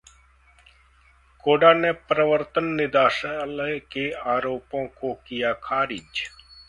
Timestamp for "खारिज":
5.63-6.23